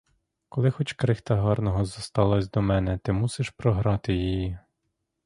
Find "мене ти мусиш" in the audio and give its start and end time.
2.61-3.49